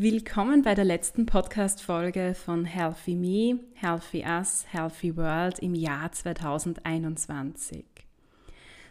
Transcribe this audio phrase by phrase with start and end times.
[0.00, 7.84] Willkommen bei der letzten Podcast-Folge von Healthy Me, Healthy Us, Healthy World im Jahr 2021.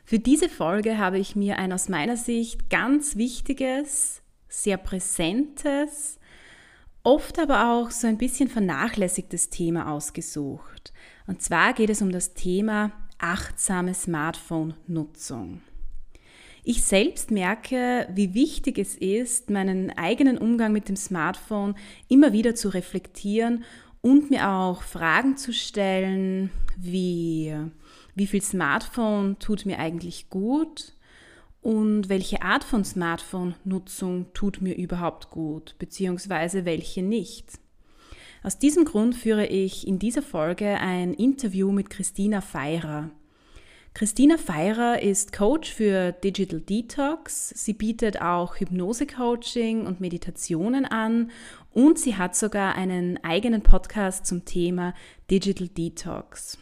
[0.04, 6.20] Für diese Folge habe ich mir ein aus meiner Sicht ganz wichtiges, sehr präsentes,
[7.04, 10.92] oft aber auch so ein bisschen vernachlässigtes Thema ausgesucht.
[11.26, 15.62] Und zwar geht es um das Thema achtsame Smartphone-Nutzung.
[16.70, 21.76] Ich selbst merke, wie wichtig es ist, meinen eigenen Umgang mit dem Smartphone
[22.10, 23.64] immer wieder zu reflektieren
[24.02, 27.56] und mir auch Fragen zu stellen, wie
[28.16, 30.92] wie viel Smartphone tut mir eigentlich gut
[31.62, 37.60] und welche Art von Smartphone-Nutzung tut mir überhaupt gut, beziehungsweise welche nicht.
[38.44, 43.10] Aus diesem Grund führe ich in dieser Folge ein Interview mit Christina Feirer.
[43.98, 47.50] Christina Feirer ist Coach für Digital Detox.
[47.50, 51.32] Sie bietet auch Hypnose-Coaching und Meditationen an
[51.74, 54.94] und sie hat sogar einen eigenen Podcast zum Thema
[55.32, 56.60] Digital Detox.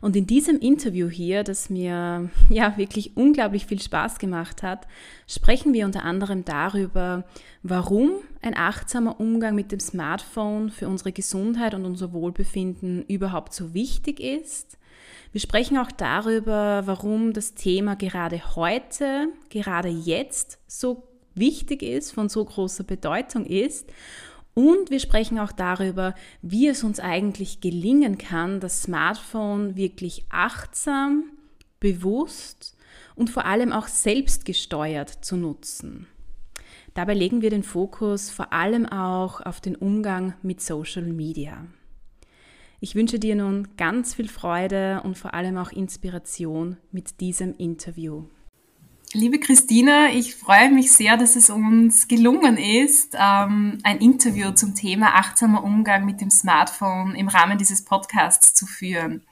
[0.00, 4.86] Und in diesem Interview hier, das mir ja wirklich unglaublich viel Spaß gemacht hat,
[5.26, 7.24] sprechen wir unter anderem darüber,
[7.64, 13.74] warum ein achtsamer Umgang mit dem Smartphone für unsere Gesundheit und unser Wohlbefinden überhaupt so
[13.74, 14.78] wichtig ist
[15.32, 21.04] wir sprechen auch darüber, warum das Thema gerade heute, gerade jetzt so
[21.34, 23.88] wichtig ist, von so großer Bedeutung ist.
[24.54, 31.24] Und wir sprechen auch darüber, wie es uns eigentlich gelingen kann, das Smartphone wirklich achtsam,
[31.78, 32.76] bewusst
[33.14, 36.08] und vor allem auch selbstgesteuert zu nutzen.
[36.94, 41.66] Dabei legen wir den Fokus vor allem auch auf den Umgang mit Social Media.
[42.82, 48.24] Ich wünsche dir nun ganz viel Freude und vor allem auch Inspiration mit diesem Interview.
[49.12, 54.74] Liebe Christina, ich freue mich sehr, dass es uns gelungen ist, ähm, ein Interview zum
[54.74, 59.24] Thema achtsamer Umgang mit dem Smartphone im Rahmen dieses Podcasts zu führen.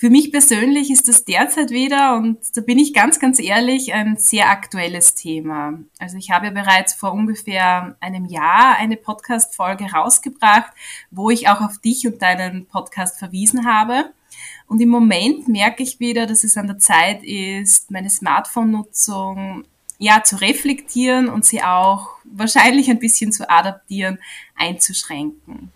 [0.00, 4.16] Für mich persönlich ist das derzeit wieder, und da bin ich ganz, ganz ehrlich, ein
[4.16, 5.80] sehr aktuelles Thema.
[5.98, 10.72] Also ich habe bereits vor ungefähr einem Jahr eine Podcast-Folge rausgebracht,
[11.10, 14.12] wo ich auch auf dich und deinen Podcast verwiesen habe.
[14.68, 19.64] Und im Moment merke ich wieder, dass es an der Zeit ist, meine Smartphone-Nutzung
[19.98, 24.20] ja, zu reflektieren und sie auch wahrscheinlich ein bisschen zu adaptieren,
[24.54, 25.72] einzuschränken.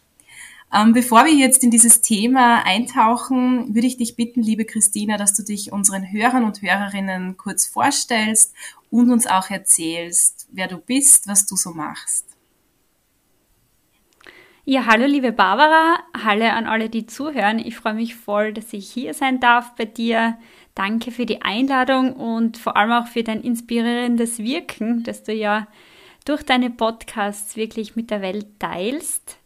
[0.75, 5.35] Ähm, bevor wir jetzt in dieses Thema eintauchen, würde ich dich bitten, liebe Christina, dass
[5.35, 8.55] du dich unseren Hörern und Hörerinnen kurz vorstellst
[8.91, 12.27] und uns auch erzählst, wer du bist, was du so machst.
[14.65, 17.59] Ja, hallo liebe Barbara, hallo an alle, die zuhören.
[17.59, 20.39] Ich freue mich voll, dass ich hier sein darf bei dir.
[20.75, 25.67] Danke für die Einladung und vor allem auch für dein inspirierendes Wirken, das du ja
[26.25, 29.42] durch deine Podcasts wirklich mit der Welt teilst.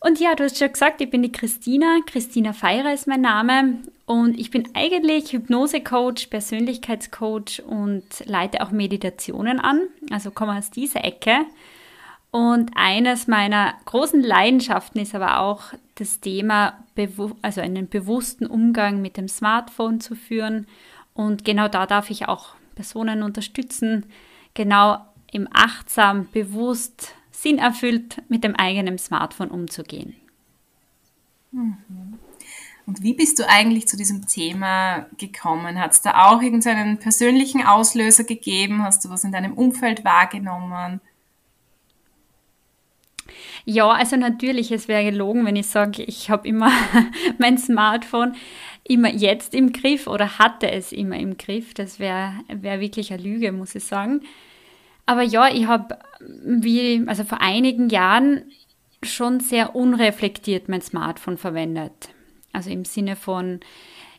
[0.00, 1.98] Und ja, du hast schon gesagt, ich bin die Christina.
[2.06, 3.78] Christina Feirer ist mein Name.
[4.06, 9.82] Und ich bin eigentlich Hypnose-Coach, Persönlichkeitscoach und leite auch Meditationen an.
[10.10, 11.44] Also komme aus dieser Ecke.
[12.30, 16.78] Und eines meiner großen Leidenschaften ist aber auch das Thema,
[17.42, 20.66] also einen bewussten Umgang mit dem Smartphone zu führen.
[21.12, 24.06] Und genau da darf ich auch Personen unterstützen,
[24.54, 24.98] genau
[25.30, 30.16] im achtsam, bewusst sinnerfüllt mit dem eigenen Smartphone umzugehen.
[31.52, 32.18] Mhm.
[32.86, 35.78] Und wie bist du eigentlich zu diesem Thema gekommen?
[35.78, 38.82] Hat es da auch irgendeinen persönlichen Auslöser gegeben?
[38.82, 41.00] Hast du was in deinem Umfeld wahrgenommen?
[43.64, 46.72] Ja, also natürlich, es wäre gelogen, wenn ich sage, ich habe immer
[47.38, 48.34] mein Smartphone
[48.82, 51.74] immer jetzt im Griff oder hatte es immer im Griff.
[51.74, 54.22] Das wäre wär wirklich eine Lüge, muss ich sagen.
[55.10, 58.42] Aber ja, ich habe wie, also vor einigen Jahren
[59.02, 62.10] schon sehr unreflektiert mein Smartphone verwendet.
[62.52, 63.58] Also im Sinne von,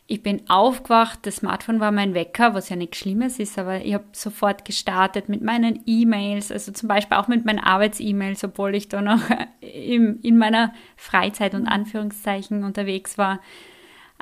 [0.06, 3.94] Ich bin aufgewacht, das Smartphone war mein Wecker, was ja nichts Schlimmes ist, aber ich
[3.94, 8.88] habe sofort gestartet mit meinen E-Mails, also zum Beispiel auch mit meinen Arbeits-E-Mails, obwohl ich
[8.90, 9.22] da noch
[9.62, 13.40] in, in meiner Freizeit und Anführungszeichen unterwegs war.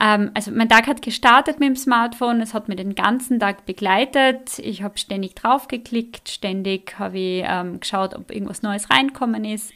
[0.00, 3.66] Ähm, also mein Tag hat gestartet mit dem Smartphone, es hat mir den ganzen Tag
[3.66, 4.58] begleitet.
[4.58, 9.72] Ich habe ständig draufgeklickt, ständig habe ich ähm, geschaut, ob irgendwas Neues reinkommen ist.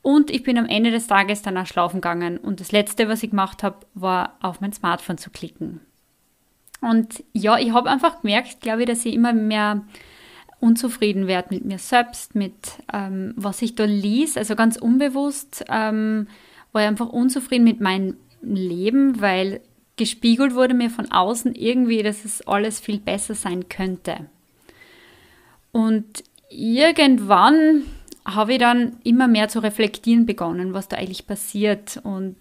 [0.00, 2.38] Und ich bin am Ende des Tages dann auch schlafen gegangen.
[2.38, 5.80] Und das Letzte, was ich gemacht habe, war auf mein Smartphone zu klicken.
[6.80, 9.82] Und ja, ich habe einfach gemerkt, glaube ich, dass ich immer mehr
[10.60, 12.54] unzufrieden werde mit mir selbst, mit
[12.92, 14.36] ähm, was ich da lies.
[14.36, 16.28] Also ganz unbewusst ähm,
[16.72, 19.60] war ich einfach unzufrieden mit meinem Leben, weil
[19.96, 24.26] gespiegelt wurde mir von außen irgendwie, dass es alles viel besser sein könnte.
[25.72, 27.82] Und irgendwann
[28.24, 31.98] habe ich dann immer mehr zu reflektieren begonnen, was da eigentlich passiert.
[32.02, 32.36] Und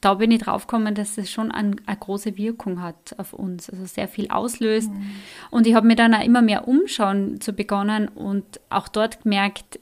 [0.00, 3.86] da bin ich draufgekommen, dass es schon ein, eine große Wirkung hat auf uns, also
[3.86, 4.90] sehr viel auslöst.
[4.90, 5.10] Mhm.
[5.50, 9.80] Und ich habe mir dann auch immer mehr umschauen zu begonnen und auch dort gemerkt,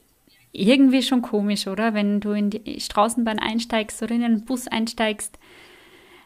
[0.57, 1.93] irgendwie schon komisch, oder?
[1.93, 5.37] Wenn du in die Straßenbahn einsteigst oder in einen Bus einsteigst.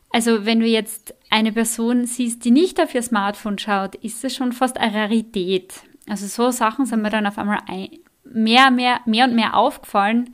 [0.10, 4.34] Also wenn du jetzt eine Person siehst, die nicht auf ihr Smartphone schaut, ist das
[4.34, 5.74] schon fast eine Rarität.
[6.08, 7.90] Also so Sachen sind mir dann auf einmal ein,
[8.24, 10.34] mehr, mehr, mehr und mehr aufgefallen.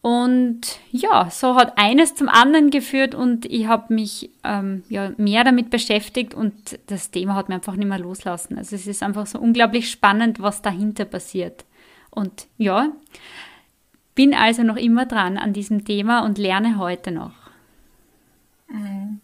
[0.00, 5.42] Und ja, so hat eines zum anderen geführt und ich habe mich ähm, ja, mehr
[5.42, 8.58] damit beschäftigt und das Thema hat mir einfach nicht mehr loslassen.
[8.58, 11.64] Also es ist einfach so unglaublich spannend, was dahinter passiert.
[12.18, 12.90] Und ja,
[14.16, 17.30] bin also noch immer dran an diesem Thema und lerne heute noch.
[18.66, 19.20] Mhm.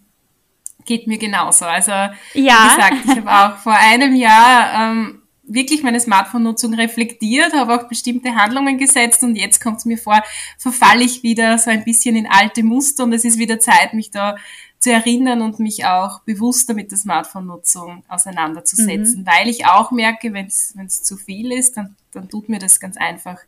[0.84, 1.64] Geht mir genauso.
[1.64, 2.14] Also ja.
[2.34, 7.88] wie gesagt, ich habe auch vor einem Jahr ähm, wirklich meine Smartphone-Nutzung reflektiert, habe auch
[7.88, 10.22] bestimmte Handlungen gesetzt und jetzt kommt es mir vor,
[10.56, 14.12] verfalle ich wieder so ein bisschen in alte Muster und es ist wieder Zeit, mich
[14.12, 14.36] da
[14.84, 19.26] zu erinnern und mich auch bewusster mit der Smartphone-Nutzung auseinanderzusetzen, mhm.
[19.26, 22.98] weil ich auch merke, wenn es zu viel ist, dann, dann tut mir das ganz
[22.98, 23.38] einfach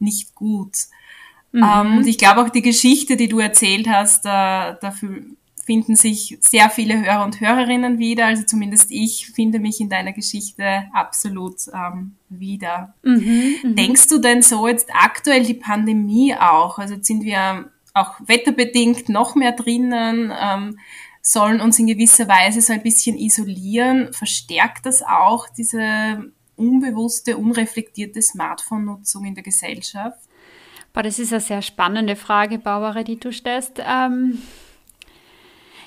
[0.00, 0.74] nicht gut.
[1.52, 1.62] Mhm.
[1.62, 5.22] Ähm, und ich glaube auch die Geschichte, die du erzählt hast, da, dafür
[5.64, 8.26] finden sich sehr viele Hörer und Hörerinnen wieder.
[8.26, 12.94] Also zumindest ich finde mich in deiner Geschichte absolut ähm, wieder.
[13.04, 16.80] Mhm, mhm, Denkst du denn so jetzt aktuell die Pandemie auch?
[16.80, 20.32] Also sind wir auch wetterbedingt noch mehr drinnen?
[20.38, 20.78] Ähm,
[21.22, 24.12] sollen uns in gewisser Weise so ein bisschen isolieren.
[24.12, 30.18] Verstärkt das auch diese unbewusste, unreflektierte Smartphone-Nutzung in der Gesellschaft?
[30.92, 33.80] Boah, das ist eine sehr spannende Frage, Barbara, die du stellst.
[33.86, 34.40] Ähm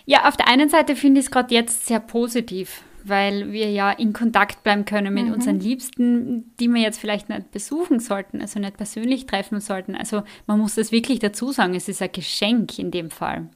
[0.05, 3.91] ja, auf der einen Seite finde ich es gerade jetzt sehr positiv, weil wir ja
[3.91, 5.33] in Kontakt bleiben können mit mhm.
[5.33, 9.95] unseren Liebsten, die wir jetzt vielleicht nicht besuchen sollten, also nicht persönlich treffen sollten.
[9.95, 13.49] Also man muss das wirklich dazu sagen, es ist ein Geschenk in dem Fall.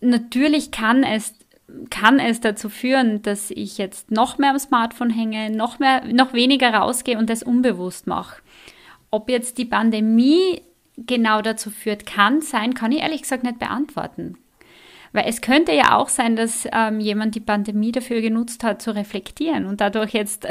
[0.00, 1.34] Natürlich kann es
[1.88, 6.32] kann es dazu führen, dass ich jetzt noch mehr am Smartphone hänge, noch mehr, noch
[6.32, 8.42] weniger rausgehe und das unbewusst mache.
[9.10, 10.62] Ob jetzt die Pandemie
[10.96, 14.36] genau dazu führt, kann sein, kann ich ehrlich gesagt nicht beantworten.
[15.12, 18.94] Weil es könnte ja auch sein, dass ähm, jemand die Pandemie dafür genutzt hat, zu
[18.94, 20.46] reflektieren und dadurch jetzt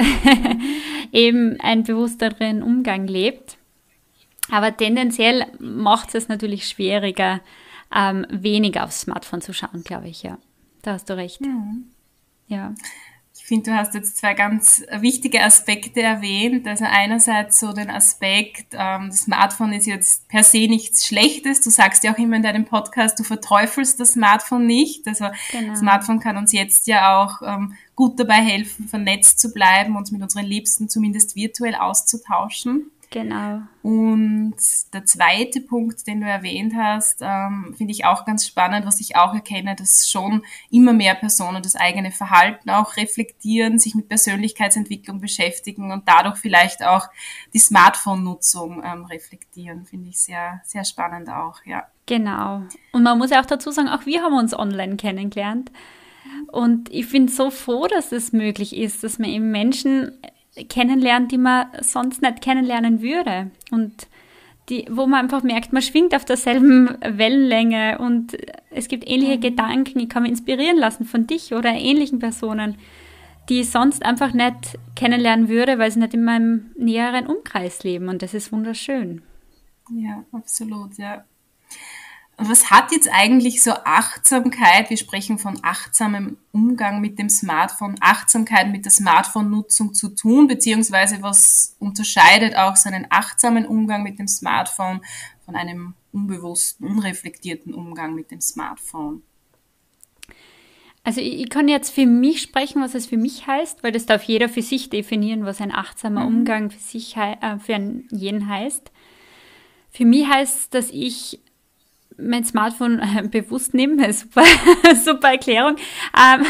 [1.13, 3.57] eben einen bewussteren Umgang lebt.
[4.51, 7.39] Aber tendenziell macht es natürlich schwieriger,
[7.95, 10.37] ähm, weniger aufs Smartphone zu schauen, glaube ich, ja.
[10.81, 11.41] Da hast du recht.
[11.41, 11.85] Mhm.
[12.47, 12.73] Ja
[13.49, 16.65] finde, du hast jetzt zwei ganz wichtige Aspekte erwähnt.
[16.65, 21.59] Also einerseits so den Aspekt, ähm, das Smartphone ist jetzt per se nichts Schlechtes.
[21.59, 25.05] Du sagst ja auch immer in deinem Podcast, du verteufelst das Smartphone nicht.
[25.07, 25.71] Also genau.
[25.71, 30.11] das Smartphone kann uns jetzt ja auch ähm, gut dabei helfen, vernetzt zu bleiben, uns
[30.11, 32.91] mit unseren Liebsten zumindest virtuell auszutauschen.
[33.11, 33.61] Genau.
[33.81, 34.55] Und
[34.93, 39.15] der zweite Punkt, den du erwähnt hast, ähm, finde ich auch ganz spannend, was ich
[39.15, 45.19] auch erkenne, dass schon immer mehr Personen das eigene Verhalten auch reflektieren, sich mit Persönlichkeitsentwicklung
[45.19, 47.07] beschäftigen und dadurch vielleicht auch
[47.53, 51.87] die Smartphone-Nutzung ähm, reflektieren, finde ich sehr, sehr spannend auch, ja.
[52.05, 52.63] Genau.
[52.91, 55.71] Und man muss ja auch dazu sagen, auch wir haben uns online kennengelernt.
[56.47, 60.19] Und ich bin so froh, dass es möglich ist, dass man eben Menschen
[60.67, 63.51] kennenlernt, die man sonst nicht kennenlernen würde.
[63.71, 64.07] Und
[64.69, 68.37] die, wo man einfach merkt, man schwingt auf derselben Wellenlänge und
[68.69, 69.41] es gibt ähnliche mhm.
[69.41, 69.99] Gedanken.
[69.99, 72.77] Ich kann mich inspirieren lassen von dich oder ähnlichen Personen,
[73.49, 78.09] die ich sonst einfach nicht kennenlernen würde, weil sie nicht in meinem näheren Umkreis leben.
[78.09, 79.23] Und das ist wunderschön.
[79.91, 81.25] Ja, absolut, ja.
[82.41, 88.69] Was hat jetzt eigentlich so Achtsamkeit, wir sprechen von achtsamem Umgang mit dem Smartphone, Achtsamkeit
[88.69, 94.29] mit der Smartphone-Nutzung zu tun, beziehungsweise was unterscheidet auch so einen achtsamen Umgang mit dem
[94.29, 95.01] Smartphone
[95.45, 99.21] von einem unbewussten, unreflektierten Umgang mit dem Smartphone?
[101.03, 104.05] Also ich, ich, kann jetzt für mich sprechen, was es für mich heißt, weil das
[104.05, 106.37] darf jeder für sich definieren, was ein achtsamer mhm.
[106.37, 107.79] Umgang für sich äh, für
[108.11, 108.91] jeden heißt.
[109.91, 111.39] Für mich heißt es, dass ich
[112.21, 114.43] mein Smartphone äh, bewusst nehme, super,
[115.03, 115.75] super Erklärung,
[116.17, 116.45] ähm,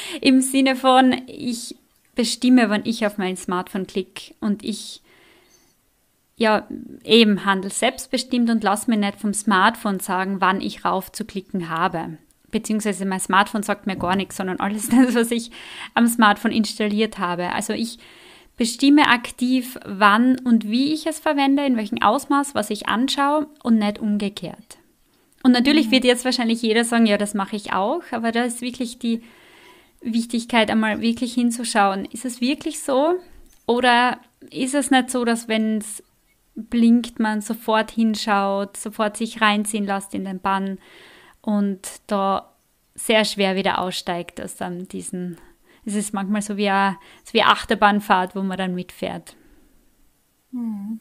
[0.20, 1.76] im Sinne von, ich
[2.14, 5.02] bestimme, wann ich auf mein Smartphone klicke und ich
[6.36, 6.66] ja
[7.04, 11.68] eben handel selbstbestimmt und lass mir nicht vom Smartphone sagen, wann ich rauf zu klicken
[11.68, 12.18] habe
[12.54, 15.50] beziehungsweise mein Smartphone sagt mir gar nichts, sondern alles das, was ich
[15.94, 17.50] am Smartphone installiert habe.
[17.50, 17.98] Also ich
[18.56, 23.78] bestimme aktiv, wann und wie ich es verwende, in welchem Ausmaß, was ich anschaue und
[23.78, 24.78] nicht umgekehrt.
[25.44, 25.92] Und natürlich mhm.
[25.92, 29.22] wird jetzt wahrscheinlich jeder sagen, ja, das mache ich auch, aber da ist wirklich die
[30.00, 32.06] Wichtigkeit, einmal wirklich hinzuschauen.
[32.06, 33.14] Ist es wirklich so?
[33.66, 34.18] Oder
[34.50, 36.02] ist es nicht so, dass wenn es
[36.56, 40.78] blinkt, man sofort hinschaut, sofort sich reinziehen lässt in den Bann
[41.42, 42.50] und da
[42.94, 45.36] sehr schwer wieder aussteigt aus dann diesen,
[45.84, 49.36] es ist manchmal so wie, eine, so wie Achterbahnfahrt, wo man dann mitfährt.
[50.52, 51.00] Hm.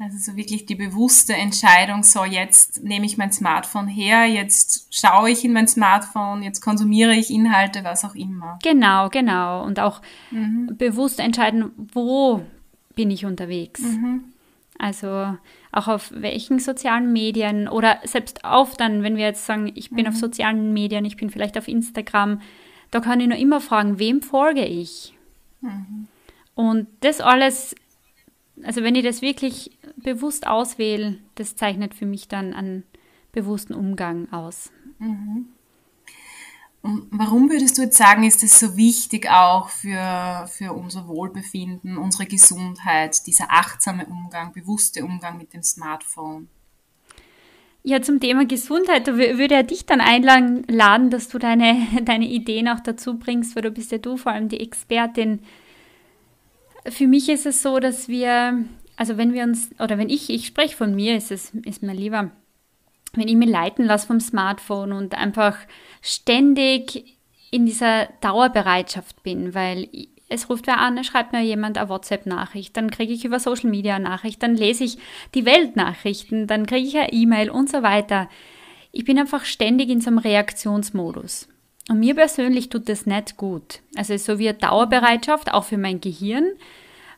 [0.00, 5.30] Also so wirklich die bewusste Entscheidung, so jetzt nehme ich mein Smartphone her, jetzt schaue
[5.30, 8.58] ich in mein Smartphone, jetzt konsumiere ich Inhalte, was auch immer.
[8.62, 9.62] Genau, genau.
[9.62, 10.74] Und auch mhm.
[10.78, 12.42] bewusst entscheiden, wo
[12.94, 13.82] bin ich unterwegs.
[13.82, 14.24] Mhm.
[14.78, 15.36] Also
[15.72, 20.06] auch auf welchen sozialen Medien oder selbst auf dann, wenn wir jetzt sagen, ich bin
[20.06, 20.12] mhm.
[20.12, 22.40] auf sozialen Medien, ich bin vielleicht auf Instagram,
[22.90, 25.14] da kann ich nur immer fragen, wem folge ich?
[25.60, 26.08] Mhm.
[26.54, 27.74] Und das alles,
[28.62, 32.84] also wenn ich das wirklich bewusst auswähle, das zeichnet für mich dann einen
[33.32, 34.70] bewussten Umgang aus.
[34.98, 35.46] Mhm.
[36.82, 42.24] Warum würdest du jetzt sagen, ist es so wichtig auch für, für unser Wohlbefinden, unsere
[42.24, 46.48] Gesundheit, dieser achtsame Umgang, bewusste Umgang mit dem Smartphone?
[47.82, 52.68] Ja, zum Thema Gesundheit, da würde er dich dann einladen, dass du deine, deine Ideen
[52.68, 55.40] auch dazu bringst, weil du bist ja du vor allem die Expertin.
[56.88, 58.64] Für mich ist es so, dass wir,
[59.00, 61.94] also wenn wir uns, oder wenn ich, ich spreche von mir, ist es ist mir
[61.94, 62.32] lieber,
[63.14, 65.56] wenn ich mich leiten lasse vom Smartphone und einfach
[66.02, 67.16] ständig
[67.50, 69.88] in dieser Dauerbereitschaft bin, weil
[70.28, 73.70] es ruft wer an, es schreibt mir jemand eine WhatsApp-Nachricht, dann kriege ich über Social
[73.70, 74.98] Media eine Nachricht, dann lese ich
[75.34, 78.28] die Weltnachrichten, dann kriege ich eine E-Mail und so weiter.
[78.92, 81.48] Ich bin einfach ständig in so einem Reaktionsmodus.
[81.88, 83.80] Und mir persönlich tut das nicht gut.
[83.96, 86.44] Also so wie eine Dauerbereitschaft, auch für mein Gehirn,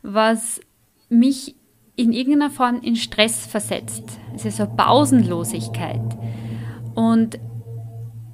[0.05, 0.61] was
[1.09, 1.57] mich
[1.97, 4.05] in irgendeiner Form in Stress versetzt.
[4.35, 6.01] Es ist so Pausenlosigkeit.
[6.95, 7.39] Und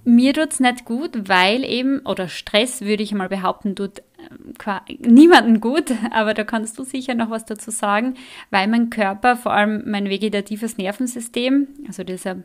[0.05, 4.79] mir tut es nicht gut, weil eben, oder Stress würde ich mal behaupten, tut äh,
[5.01, 8.15] niemanden gut, aber da kannst du sicher noch was dazu sagen,
[8.51, 12.37] weil mein Körper, vor allem mein vegetatives Nervensystem, also dieser,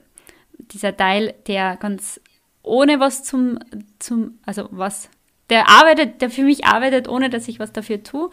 [0.57, 2.19] dieser Teil, der ganz
[2.63, 3.59] ohne was zum,
[3.99, 5.09] zum, also was,
[5.49, 8.29] der arbeitet, der für mich arbeitet, ohne dass ich was dafür tue,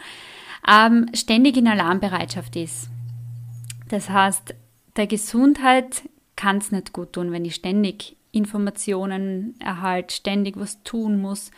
[0.69, 2.89] ähm, ständig in Alarmbereitschaft ist.
[3.89, 4.55] Das heißt,
[4.97, 6.03] der Gesundheit
[6.37, 11.51] kann es nicht gut tun, wenn ich ständig Informationen erhalte, ständig was tun muss.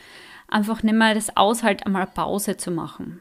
[0.49, 3.21] Einfach nicht mal das aushalt, einmal Pause zu machen.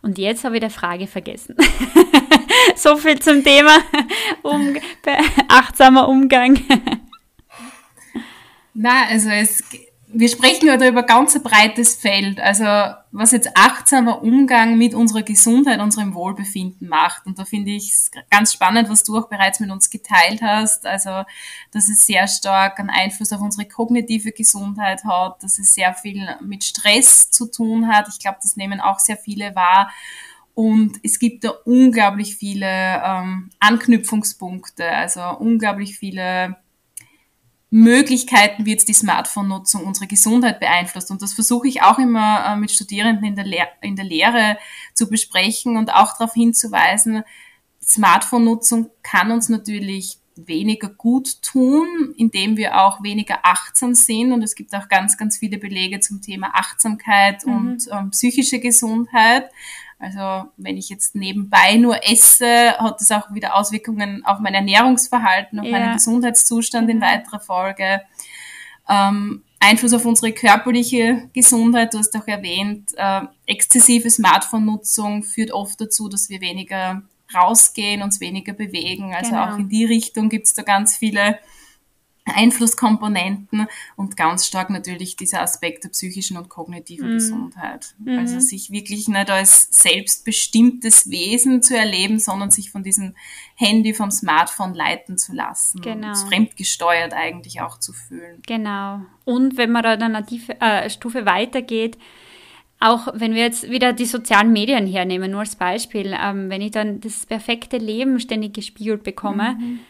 [0.00, 1.56] Und jetzt habe ich die Frage vergessen.
[2.76, 3.78] so viel zum Thema
[4.42, 4.76] um,
[5.48, 6.58] achtsamer Umgang.
[8.74, 9.62] Na, also es
[10.10, 12.64] wir sprechen ja da über ganz ein breites Feld, also
[13.12, 17.26] was jetzt achtsamer Umgang mit unserer Gesundheit, unserem Wohlbefinden macht.
[17.26, 20.86] Und da finde ich es ganz spannend, was du auch bereits mit uns geteilt hast.
[20.86, 21.24] Also,
[21.72, 26.26] dass es sehr stark einen Einfluss auf unsere kognitive Gesundheit hat, dass es sehr viel
[26.40, 28.08] mit Stress zu tun hat.
[28.08, 29.90] Ich glaube, das nehmen auch sehr viele wahr.
[30.54, 36.56] Und es gibt da unglaublich viele ähm, Anknüpfungspunkte, also unglaublich viele
[37.70, 41.10] Möglichkeiten, wie jetzt die Smartphone-Nutzung unsere Gesundheit beeinflusst.
[41.10, 44.58] Und das versuche ich auch immer äh, mit Studierenden in der, Lehr in der Lehre
[44.94, 47.24] zu besprechen und auch darauf hinzuweisen,
[47.82, 54.32] Smartphone-Nutzung kann uns natürlich weniger gut tun, indem wir auch weniger achtsam sind.
[54.32, 57.54] Und es gibt auch ganz, ganz viele Belege zum Thema Achtsamkeit mhm.
[57.54, 59.50] und ähm, psychische Gesundheit.
[59.98, 65.58] Also wenn ich jetzt nebenbei nur esse, hat das auch wieder Auswirkungen auf mein Ernährungsverhalten,
[65.58, 65.72] auf ja.
[65.72, 67.02] meinen Gesundheitszustand in mhm.
[67.02, 68.02] weiterer Folge.
[68.88, 75.80] Ähm, Einfluss auf unsere körperliche Gesundheit, du hast auch erwähnt, äh, exzessive Smartphone-Nutzung führt oft
[75.80, 77.02] dazu, dass wir weniger
[77.34, 79.14] rausgehen, uns weniger bewegen.
[79.14, 79.46] Also genau.
[79.46, 81.38] auch in die Richtung gibt es da ganz viele
[82.30, 83.66] Einflusskomponenten
[83.96, 87.14] und ganz stark natürlich dieser Aspekt der psychischen und kognitiven mhm.
[87.14, 87.94] Gesundheit.
[87.98, 88.18] Mhm.
[88.18, 93.14] Also sich wirklich nicht als selbstbestimmtes Wesen zu erleben, sondern sich von diesem
[93.54, 95.80] Handy, vom Smartphone leiten zu lassen.
[95.80, 96.08] Genau.
[96.08, 98.42] Und fremdgesteuert eigentlich auch zu fühlen.
[98.46, 99.00] Genau.
[99.24, 100.26] Und wenn man da dann eine
[100.60, 101.98] äh, Stufe weitergeht,
[102.80, 106.70] auch wenn wir jetzt wieder die sozialen Medien hernehmen, nur als Beispiel, ähm, wenn ich
[106.70, 109.80] dann das perfekte Leben ständig gespiegelt bekomme, mhm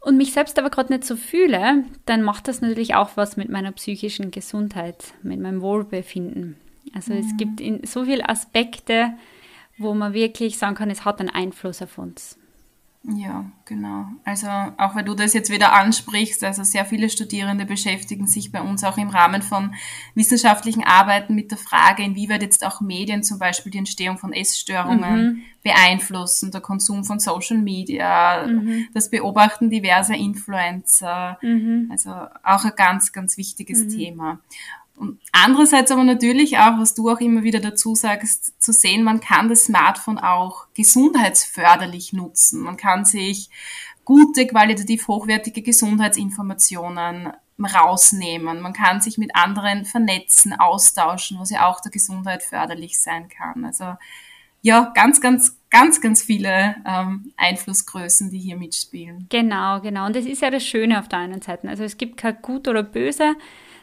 [0.00, 3.50] und mich selbst aber gerade nicht so fühle, dann macht das natürlich auch was mit
[3.50, 6.56] meiner psychischen Gesundheit, mit meinem Wohlbefinden.
[6.94, 7.20] Also mhm.
[7.20, 9.12] es gibt so viele Aspekte,
[9.78, 12.39] wo man wirklich sagen kann, es hat einen Einfluss auf uns.
[13.02, 14.08] Ja, genau.
[14.24, 18.60] Also auch weil du das jetzt wieder ansprichst, also sehr viele Studierende beschäftigen sich bei
[18.60, 19.74] uns auch im Rahmen von
[20.14, 25.24] wissenschaftlichen Arbeiten mit der Frage, inwieweit jetzt auch Medien zum Beispiel die Entstehung von Essstörungen
[25.24, 25.42] mhm.
[25.62, 28.88] beeinflussen, der Konsum von Social Media, mhm.
[28.92, 31.38] das Beobachten diverser Influencer.
[31.40, 31.88] Mhm.
[31.90, 33.88] Also auch ein ganz, ganz wichtiges mhm.
[33.88, 34.40] Thema.
[35.00, 39.20] Und andererseits aber natürlich auch, was du auch immer wieder dazu sagst, zu sehen, man
[39.20, 42.60] kann das Smartphone auch gesundheitsförderlich nutzen.
[42.60, 43.48] Man kann sich
[44.04, 48.60] gute, qualitativ hochwertige Gesundheitsinformationen rausnehmen.
[48.60, 53.64] Man kann sich mit anderen vernetzen, austauschen, was ja auch der Gesundheit förderlich sein kann.
[53.64, 53.94] Also
[54.60, 59.24] ja, ganz, ganz, ganz, ganz viele ähm, Einflussgrößen, die hier mitspielen.
[59.30, 60.04] Genau, genau.
[60.04, 61.70] Und das ist ja das Schöne auf der einen Seite.
[61.70, 63.34] Also es gibt kein Gut oder Böse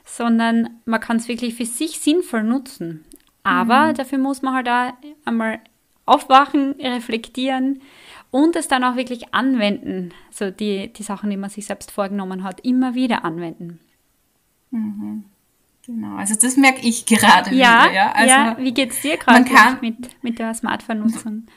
[0.08, 3.04] sondern man kann es wirklich für sich sinnvoll nutzen.
[3.44, 3.94] Aber mhm.
[3.96, 4.94] dafür muss man halt auch
[5.26, 5.60] einmal
[6.06, 7.82] aufwachen, reflektieren
[8.32, 10.14] und es dann auch wirklich anwenden.
[10.32, 13.80] So die, die Sachen, die man sich selbst vorgenommen hat, immer wieder anwenden.
[14.72, 15.26] Mhm.
[15.86, 17.94] Genau, also das merke ich gerade ja, wieder.
[17.94, 21.48] Ja, also ja wie geht es dir gerade mit, mit der Smartphone-Nutzung?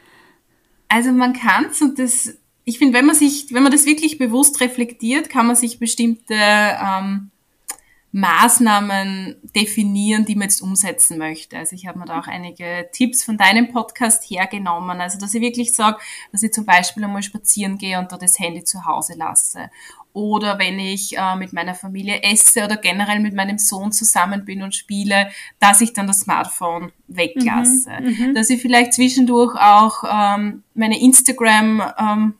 [0.88, 4.19] Also man kann es und das, ich finde, wenn man sich, wenn man das wirklich
[4.19, 7.30] bewusst reflektiert, kann man sich bestimmte ähm,
[8.12, 11.57] Maßnahmen definieren, die man jetzt umsetzen möchte.
[11.57, 15.00] Also ich habe mir da auch einige Tipps von deinem Podcast hergenommen.
[15.00, 15.99] Also dass ich wirklich sage,
[16.33, 19.71] dass ich zum Beispiel einmal spazieren gehe und da das Handy zu Hause lasse.
[20.12, 24.62] Oder wenn ich äh, mit meiner Familie esse oder generell mit meinem Sohn zusammen bin
[24.62, 27.90] und spiele, dass ich dann das Smartphone weglasse.
[28.01, 28.35] Mhm, mhm.
[28.35, 32.35] dass ich vielleicht zwischendurch auch ähm, meine Instagram ähm,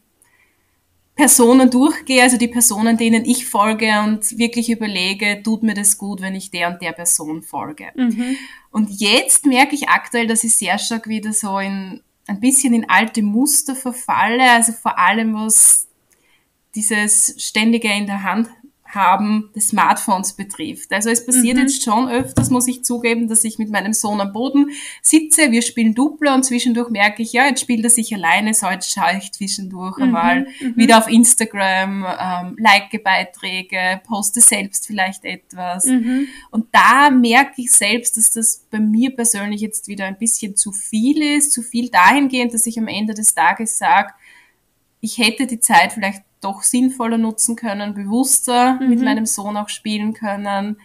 [1.21, 6.23] Personen durchgehe, also die Personen, denen ich folge und wirklich überlege, tut mir das gut,
[6.23, 7.89] wenn ich der und der Person folge.
[7.95, 8.37] Mhm.
[8.71, 12.89] Und jetzt merke ich aktuell, dass ich sehr stark wieder so in ein bisschen in
[12.89, 15.89] alte Muster verfalle, also vor allem was
[16.75, 18.49] dieses ständige in der Hand
[18.95, 20.93] haben des Smartphones betrifft.
[20.93, 21.63] Also es passiert mhm.
[21.63, 24.71] jetzt schon öfters, muss ich zugeben, dass ich mit meinem Sohn am Boden
[25.03, 28.67] sitze, wir spielen Duplo und zwischendurch merke ich, ja, jetzt spielt er sich alleine, so
[28.69, 30.03] jetzt schaue ich zwischendurch mhm.
[30.05, 30.77] einmal mhm.
[30.77, 35.87] wieder auf Instagram, ähm, like Beiträge, poste selbst vielleicht etwas.
[35.87, 36.29] Mhm.
[36.51, 40.73] Und da merke ich selbst, dass das bei mir persönlich jetzt wieder ein bisschen zu
[40.73, 44.13] viel ist, zu viel dahingehend, dass ich am Ende des Tages sage,
[45.01, 48.89] ich hätte die Zeit vielleicht doch sinnvoller nutzen können, bewusster mhm.
[48.89, 50.77] mit meinem Sohn auch spielen können.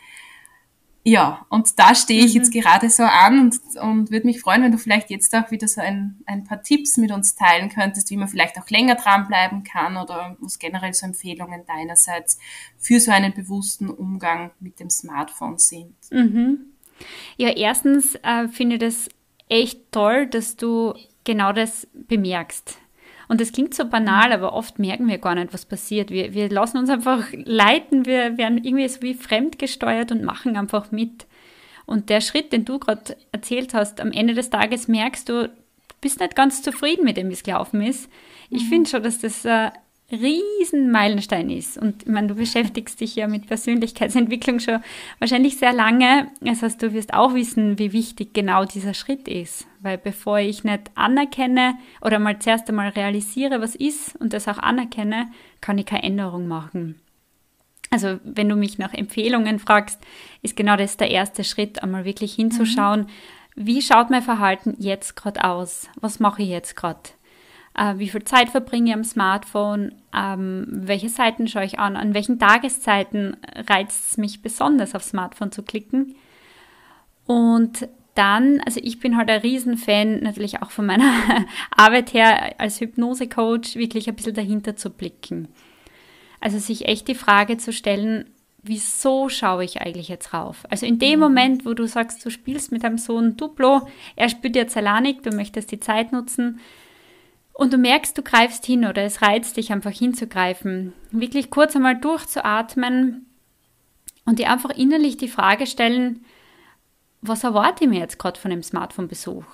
[1.08, 2.42] Ja, und da stehe ich mhm.
[2.42, 5.68] jetzt gerade so an und, und würde mich freuen, wenn du vielleicht jetzt auch wieder
[5.68, 9.64] so ein, ein paar Tipps mit uns teilen könntest, wie man vielleicht auch länger dranbleiben
[9.64, 12.40] kann oder was generell so Empfehlungen deinerseits
[12.80, 15.94] für so einen bewussten Umgang mit dem Smartphone sind.
[16.10, 16.72] Mhm.
[17.38, 19.10] Ja, erstens äh, finde ich das
[19.48, 22.80] echt toll, dass du genau das bemerkst.
[23.28, 26.10] Und das klingt so banal, aber oft merken wir gar nicht, was passiert.
[26.10, 30.92] Wir, wir lassen uns einfach leiten, wir werden irgendwie so wie fremdgesteuert und machen einfach
[30.92, 31.26] mit.
[31.86, 35.54] Und der Schritt, den du gerade erzählt hast, am Ende des Tages merkst du, du
[36.02, 38.10] bist nicht ganz zufrieden mit dem, wie es gelaufen ist.
[38.50, 38.70] Ich mhm.
[38.70, 39.72] finde schon, dass das äh,
[40.12, 41.78] riesen Meilenstein ist.
[41.78, 44.84] Und ich meine, du beschäftigst dich ja mit Persönlichkeitsentwicklung schon
[45.20, 46.28] wahrscheinlich sehr lange.
[46.42, 49.66] Das heißt, du wirst auch wissen, wie wichtig genau dieser Schritt ist.
[49.80, 54.60] Weil bevor ich nicht anerkenne oder mal zuerst einmal realisiere, was ist und das auch
[54.60, 55.28] anerkenne,
[55.62, 57.02] kann ich keine Änderung machen.
[57.90, 60.00] Also wenn du mich nach Empfehlungen fragst,
[60.42, 63.08] ist genau das der erste Schritt, einmal wirklich hinzuschauen, mhm.
[63.56, 65.88] wie schaut mein Verhalten jetzt gerade aus?
[66.02, 67.00] Was mache ich jetzt gerade?
[67.76, 72.14] Äh, wie viel Zeit verbringe ich am Smartphone, ähm, welche Seiten schaue ich an, an
[72.14, 76.16] welchen Tageszeiten reizt es mich besonders, aufs Smartphone zu klicken.
[77.26, 81.12] Und dann, also ich bin halt ein Riesenfan, natürlich auch von meiner
[81.72, 85.50] Arbeit her als Hypnose-Coach, wirklich ein bisschen dahinter zu blicken.
[86.40, 88.30] Also sich echt die Frage zu stellen,
[88.64, 90.64] wieso schaue ich eigentlich jetzt rauf?
[90.70, 91.26] Also in dem mhm.
[91.26, 95.32] Moment, wo du sagst, du spielst mit deinem Sohn Duplo, er spürt jetzt alleine, du
[95.36, 96.60] möchtest die Zeit nutzen,
[97.56, 101.98] und du merkst, du greifst hin oder es reizt dich einfach hinzugreifen, wirklich kurz einmal
[101.98, 103.26] durchzuatmen
[104.26, 106.26] und dir einfach innerlich die Frage stellen,
[107.22, 109.46] was erwarte ich mir jetzt gerade von dem Smartphone-Besuch?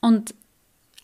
[0.00, 0.34] Und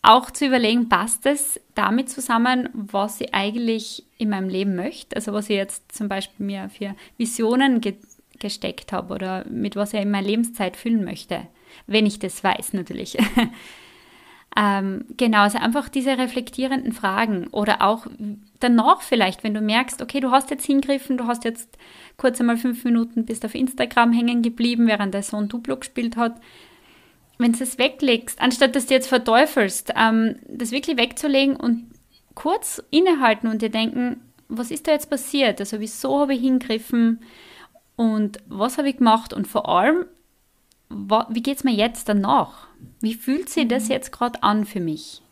[0.00, 5.16] auch zu überlegen, passt es damit zusammen, was ich eigentlich in meinem Leben möchte?
[5.16, 7.96] Also was ich jetzt zum Beispiel mir für Visionen ge
[8.38, 11.46] gesteckt habe oder mit was ich in meiner Lebenszeit füllen möchte,
[11.87, 13.16] wenn ich das weiß natürlich.
[14.58, 18.06] ähm, genau, also einfach diese reflektierenden Fragen oder auch
[18.58, 21.76] danach vielleicht, wenn du merkst, okay, du hast jetzt hingriffen, du hast jetzt
[22.16, 26.40] kurz einmal fünf Minuten bist auf Instagram hängen geblieben, während der Sohn Duplo gespielt hat,
[27.38, 31.90] wenn du es weglegst, anstatt dass du jetzt verteufelst, ähm, das wirklich wegzulegen und
[32.34, 35.60] kurz innehalten und dir denken, was ist da jetzt passiert?
[35.60, 37.20] Also wieso habe ich hingriffen
[37.96, 40.06] und was habe ich gemacht und vor allem,
[40.88, 42.68] wie geht es mir jetzt danach?
[43.01, 43.90] Wie fühlt sich das mhm.
[43.92, 45.22] jetzt gerade an für mich?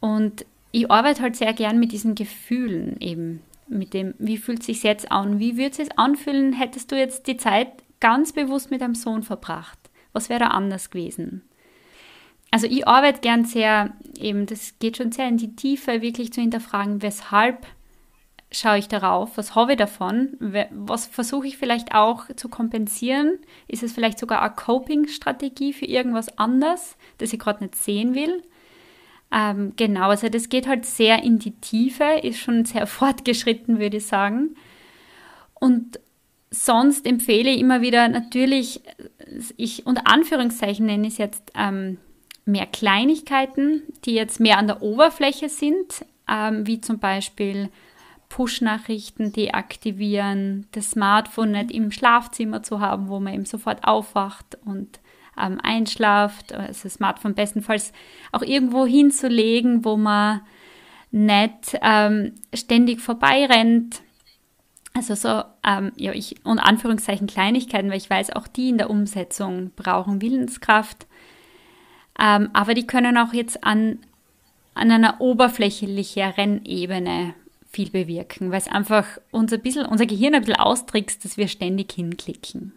[0.00, 4.66] Und ich arbeite halt sehr gern mit diesen Gefühlen eben, mit dem, wie fühlt es
[4.66, 5.38] sich jetzt an?
[5.38, 7.68] Wie würde es sich anfühlen, hättest du jetzt die Zeit
[8.00, 9.78] ganz bewusst mit deinem Sohn verbracht?
[10.12, 11.42] Was wäre anders gewesen?
[12.50, 16.40] Also ich arbeite gern sehr, eben, das geht schon sehr in die Tiefe, wirklich zu
[16.40, 17.66] hinterfragen, weshalb
[18.50, 20.36] schaue ich darauf, was habe ich davon,
[20.70, 26.38] was versuche ich vielleicht auch zu kompensieren, ist es vielleicht sogar eine Coping-Strategie für irgendwas
[26.38, 28.42] anderes, das ich gerade nicht sehen will.
[29.30, 33.98] Ähm, genau, also das geht halt sehr in die Tiefe, ist schon sehr fortgeschritten, würde
[33.98, 34.56] ich sagen.
[35.54, 36.00] Und
[36.50, 38.80] sonst empfehle ich immer wieder natürlich,
[39.58, 41.98] ich unter Anführungszeichen nenne ich es jetzt ähm,
[42.46, 47.68] mehr Kleinigkeiten, die jetzt mehr an der Oberfläche sind, ähm, wie zum Beispiel
[48.28, 55.00] Push-Nachrichten deaktivieren, das Smartphone nicht im Schlafzimmer zu haben, wo man eben sofort aufwacht und
[55.40, 57.92] ähm, einschlaft, also das Smartphone bestenfalls
[58.32, 60.42] auch irgendwo hinzulegen, wo man
[61.10, 64.02] nicht ähm, ständig vorbeirennt
[64.98, 68.90] also so, ähm, ja, ich, und Anführungszeichen Kleinigkeiten, weil ich weiß, auch die in der
[68.90, 71.06] Umsetzung brauchen Willenskraft.
[72.18, 74.00] Ähm, aber die können auch jetzt an,
[74.74, 77.34] an einer oberflächlicheren Ebene
[77.78, 81.92] viel bewirken, weil es einfach unser, bisschen, unser Gehirn ein bisschen austrickst, dass wir ständig
[81.92, 82.72] hinklicken.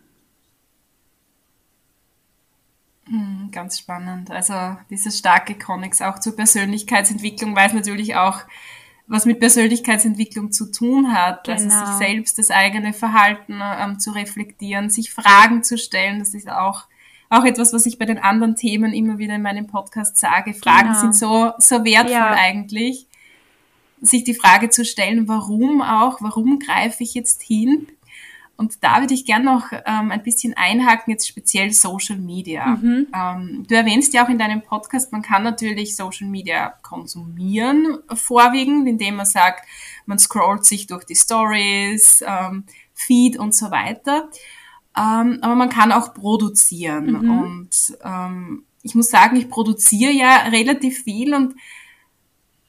[3.07, 4.29] Hm, ganz spannend.
[4.29, 4.53] Also
[4.91, 8.41] dieses starke Konnex auch zur Persönlichkeitsentwicklung weiß natürlich auch,
[9.07, 11.45] was mit Persönlichkeitsentwicklung zu tun hat.
[11.45, 11.55] Genau.
[11.55, 11.97] Also sich genau.
[11.97, 16.19] selbst das eigene Verhalten ähm, zu reflektieren, sich Fragen zu stellen.
[16.19, 16.83] Das ist auch,
[17.31, 20.53] auch etwas, was ich bei den anderen Themen immer wieder in meinem Podcast sage.
[20.53, 20.99] Fragen genau.
[20.99, 22.35] sind so, so wertvoll ja.
[22.37, 23.07] eigentlich.
[24.01, 27.87] Sich die Frage zu stellen, warum auch, warum greife ich jetzt hin?
[28.61, 32.67] Und da würde ich gerne noch ähm, ein bisschen einhaken, jetzt speziell Social Media.
[32.67, 33.07] Mhm.
[33.11, 38.87] Ähm, du erwähnst ja auch in deinem Podcast, man kann natürlich Social Media konsumieren, vorwiegend,
[38.87, 39.67] indem man sagt,
[40.05, 44.29] man scrollt sich durch die Stories, ähm, Feed und so weiter.
[44.95, 47.13] Ähm, aber man kann auch produzieren.
[47.13, 47.39] Mhm.
[47.39, 51.55] Und ähm, ich muss sagen, ich produziere ja relativ viel und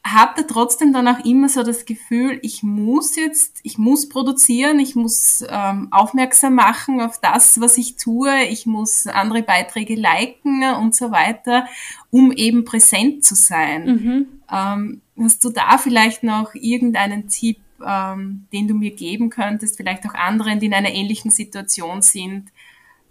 [0.05, 4.97] hatte trotzdem dann auch immer so das Gefühl, ich muss jetzt, ich muss produzieren, ich
[4.97, 10.95] muss ähm, aufmerksam machen auf das, was ich tue, ich muss andere Beiträge liken und
[10.95, 11.67] so weiter,
[12.11, 13.85] um eben präsent zu sein.
[13.87, 14.27] Mhm.
[14.51, 20.05] Ähm, hast du da vielleicht noch irgendeinen Tipp, ähm, den du mir geben könntest, vielleicht
[20.05, 22.51] auch anderen, die in einer ähnlichen Situation sind?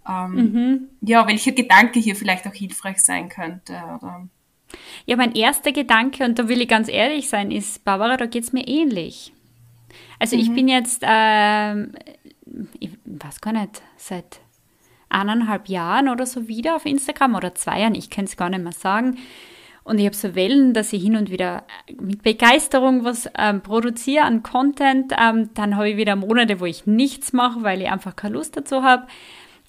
[0.06, 0.88] Ähm, mhm.
[1.00, 3.72] Ja, welcher Gedanke hier vielleicht auch hilfreich sein könnte?
[3.96, 4.28] Oder?
[5.06, 8.44] Ja, mein erster Gedanke, und da will ich ganz ehrlich sein, ist, Barbara, da geht
[8.44, 9.32] es mir ähnlich.
[10.18, 10.42] Also mhm.
[10.42, 11.82] ich bin jetzt, äh,
[12.78, 14.40] ich weiß gar nicht, seit
[15.08, 18.62] eineinhalb Jahren oder so wieder auf Instagram oder zwei Jahren, ich kann es gar nicht
[18.62, 19.18] mehr sagen.
[19.84, 21.64] Und ich habe so Wellen, dass ich hin und wieder
[22.00, 25.12] mit Begeisterung was ähm, produziere an Content.
[25.18, 28.56] Ähm, dann habe ich wieder Monate, wo ich nichts mache, weil ich einfach keine Lust
[28.56, 29.08] dazu habe.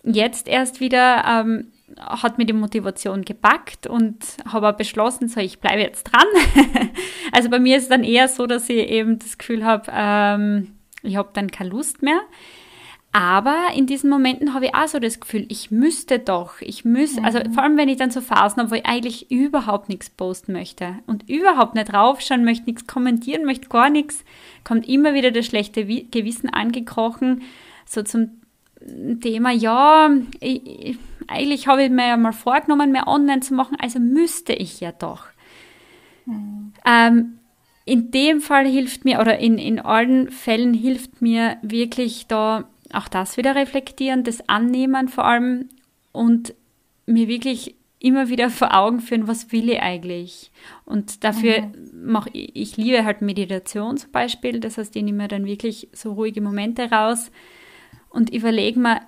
[0.03, 5.59] Jetzt erst wieder ähm, hat mir die Motivation gepackt und habe auch beschlossen, so ich
[5.59, 6.27] bleibe jetzt dran.
[7.31, 10.75] also bei mir ist es dann eher so, dass ich eben das Gefühl habe, ähm,
[11.01, 12.21] ich habe dann keine Lust mehr.
[13.15, 17.23] Aber in diesen Momenten habe ich auch so das Gefühl, ich müsste doch, ich müsste,
[17.23, 17.53] also mhm.
[17.53, 20.95] vor allem wenn ich dann so Phasen habe, wo ich eigentlich überhaupt nichts posten möchte
[21.05, 24.25] und überhaupt nicht raufschauen möchte, nichts kommentieren möchte, gar nichts,
[24.63, 27.43] kommt immer wieder das schlechte Gewissen angekrochen,
[27.85, 28.41] so zum
[29.21, 33.99] Thema, ja, ich, eigentlich habe ich mir ja mal vorgenommen, mehr online zu machen, also
[33.99, 35.25] müsste ich ja doch.
[36.25, 36.73] Mhm.
[36.85, 37.39] Ähm,
[37.85, 43.07] in dem Fall hilft mir, oder in, in allen Fällen hilft mir wirklich da auch
[43.07, 45.69] das wieder reflektieren, das Annehmen vor allem
[46.11, 46.53] und
[47.05, 50.51] mir wirklich immer wieder vor Augen führen, was will ich eigentlich.
[50.85, 52.11] Und dafür mhm.
[52.11, 54.59] mache ich, ich liebe halt Meditation zum Beispiel.
[54.59, 57.31] Das heißt, ich nehme mir dann wirklich so ruhige Momente raus
[58.13, 59.01] und überlege mir,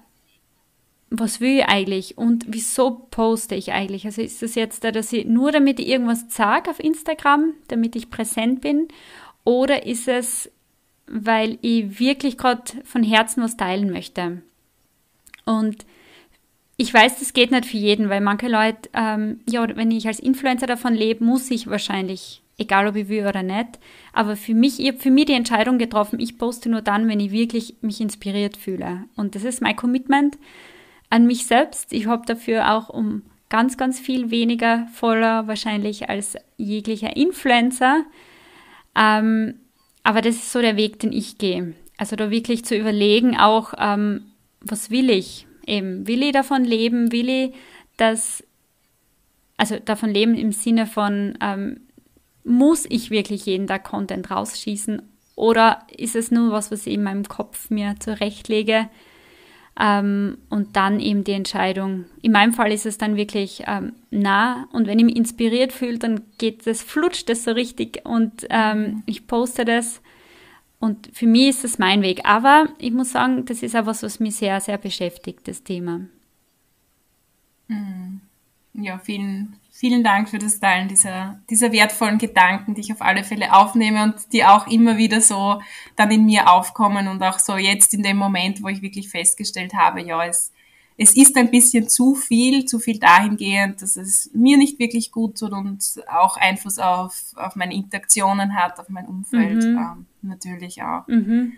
[1.09, 4.05] was will ich eigentlich und wieso poste ich eigentlich?
[4.05, 7.95] Also ist das jetzt da, dass ich nur damit ich irgendwas sage auf Instagram, damit
[7.95, 8.87] ich präsent bin?
[9.45, 10.51] Oder ist es,
[11.07, 14.41] weil ich wirklich gerade von Herzen was teilen möchte?
[15.45, 15.85] Und
[16.77, 20.19] ich weiß, das geht nicht für jeden, weil manche Leute, ähm, ja, wenn ich als
[20.19, 23.79] Influencer davon lebe, muss ich wahrscheinlich, egal ob ich will oder nicht.
[24.13, 27.19] Aber für mich, ich habe für mich die Entscheidung getroffen, ich poste nur dann, wenn
[27.19, 29.03] ich wirklich mich inspiriert fühle.
[29.15, 30.37] Und das ist mein Commitment
[31.09, 31.93] an mich selbst.
[31.93, 38.03] Ich habe dafür auch um ganz, ganz viel weniger Follower wahrscheinlich als jeglicher Influencer.
[38.95, 39.55] Ähm,
[40.03, 41.73] aber das ist so der Weg, den ich gehe.
[41.97, 44.25] Also da wirklich zu überlegen, auch ähm,
[44.61, 45.47] was will ich?
[45.65, 47.11] Eben, will ich davon leben?
[47.11, 47.53] Will ich
[47.97, 48.43] das,
[49.57, 51.81] also davon leben im Sinne von, ähm,
[52.45, 55.01] muss ich wirklich jeden Tag Content rausschießen?
[55.35, 58.87] Oder ist es nur was, was ich in meinem Kopf mir zurechtlege?
[59.77, 62.05] Ähm, und dann eben die Entscheidung.
[62.21, 65.97] In meinem Fall ist es dann wirklich ähm, nah und wenn ich mich inspiriert fühle,
[65.97, 70.01] dann geht das, flutscht das so richtig und ähm, ich poste das.
[70.79, 72.21] Und für mich ist das mein Weg.
[72.25, 76.01] Aber ich muss sagen, das ist auch was, was mich sehr, sehr beschäftigt, das Thema.
[77.67, 78.14] Mhm.
[78.77, 83.23] Ja, vielen, vielen Dank für das Teilen dieser, dieser wertvollen Gedanken, die ich auf alle
[83.23, 85.61] Fälle aufnehme und die auch immer wieder so
[85.95, 89.73] dann in mir aufkommen und auch so jetzt in dem Moment, wo ich wirklich festgestellt
[89.73, 90.51] habe, ja, es,
[90.97, 95.37] es ist ein bisschen zu viel, zu viel dahingehend, dass es mir nicht wirklich gut
[95.37, 99.77] tut und auch Einfluss auf, auf meine Interaktionen hat, auf mein Umfeld mhm.
[99.77, 101.07] ähm, natürlich auch.
[101.07, 101.53] Mhm.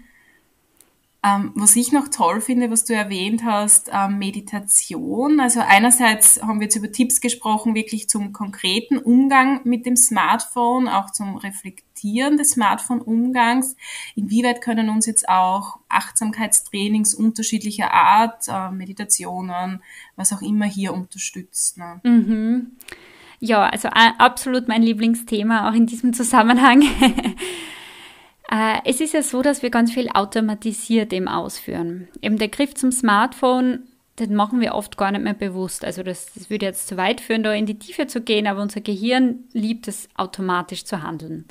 [1.24, 5.40] Ähm, was ich noch toll finde, was du erwähnt hast, ähm, Meditation.
[5.40, 10.88] Also einerseits haben wir jetzt über Tipps gesprochen, wirklich zum konkreten Umgang mit dem Smartphone,
[10.88, 13.76] auch zum Reflektieren des Smartphone-Umgangs.
[14.16, 19.82] Inwieweit können uns jetzt auch Achtsamkeitstrainings unterschiedlicher Art, äh, Meditationen,
[20.16, 21.80] was auch immer hier unterstützen?
[21.80, 22.02] Ne?
[22.04, 22.72] Mhm.
[23.40, 26.84] Ja, also äh, absolut mein Lieblingsthema auch in diesem Zusammenhang.
[28.50, 32.08] Äh, es ist ja so, dass wir ganz viel automatisiert eben ausführen.
[32.22, 33.84] Eben der Griff zum Smartphone,
[34.20, 35.84] den machen wir oft gar nicht mehr bewusst.
[35.84, 38.62] Also das, das würde jetzt zu weit führen, da in die Tiefe zu gehen, aber
[38.62, 41.46] unser Gehirn liebt es, automatisch zu handeln.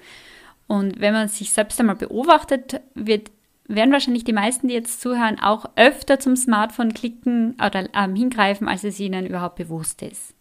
[0.66, 3.30] Und wenn man sich selbst einmal beobachtet, wird,
[3.68, 8.68] werden wahrscheinlich die meisten, die jetzt zuhören, auch öfter zum Smartphone klicken oder ähm, hingreifen,
[8.68, 10.34] als es ihnen überhaupt bewusst ist.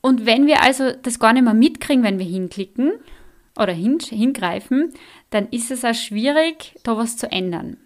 [0.00, 2.92] Und wenn wir also das gar nicht mehr mitkriegen, wenn wir hinklicken,
[3.56, 4.92] oder hin, hingreifen,
[5.30, 7.78] dann ist es auch schwierig, da was zu ändern.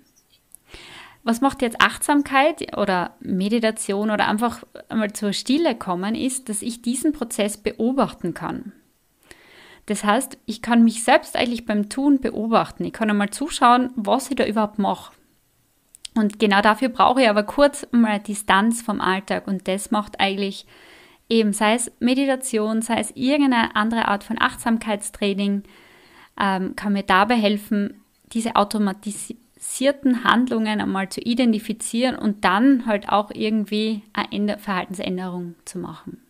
[1.23, 6.83] Was macht jetzt Achtsamkeit oder Meditation oder einfach einmal zur Stille kommen, ist, dass ich
[6.83, 8.73] diesen Prozess beobachten kann.
[9.87, 12.85] Das heißt, ich kann mich selbst eigentlich beim Tun beobachten.
[12.85, 15.13] Ich kann einmal zuschauen, was ich da überhaupt mache.
[16.15, 20.67] Und genau dafür brauche ich aber kurz mal Distanz vom Alltag und das macht eigentlich
[21.31, 25.63] eben sei es Meditation, sei es irgendeine andere Art von Achtsamkeitstraining,
[26.39, 33.31] ähm, kann mir dabei helfen, diese automatisierten Handlungen einmal zu identifizieren und dann halt auch
[33.33, 36.21] irgendwie eine Verhaltensänderung zu machen.